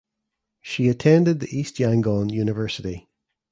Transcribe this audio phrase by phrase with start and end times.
[0.61, 3.07] She attended the East Yangon University.